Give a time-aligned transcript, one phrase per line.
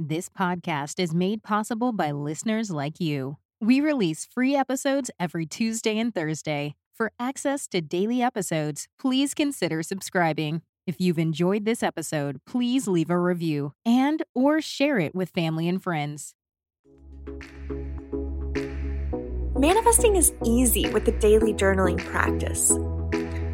[0.00, 3.36] This podcast is made possible by listeners like you.
[3.60, 6.76] We release free episodes every Tuesday and Thursday.
[6.94, 10.62] For access to daily episodes, please consider subscribing.
[10.86, 15.68] If you've enjoyed this episode, please leave a review and or share it with family
[15.68, 16.32] and friends.
[19.56, 22.70] Manifesting is easy with the daily journaling practice.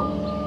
[0.00, 0.37] you